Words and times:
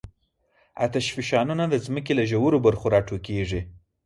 آتشفشانونه 0.85 1.63
د 1.69 1.75
ځمکې 1.85 2.13
له 2.19 2.23
ژورو 2.31 2.57
برخو 2.65 2.85
راټوکېږي. 2.93 3.61